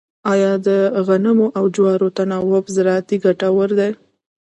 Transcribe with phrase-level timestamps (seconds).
[0.33, 0.69] آیا د
[1.07, 3.91] غنمو او جوارو تناوب زراعتي ګټور دی؟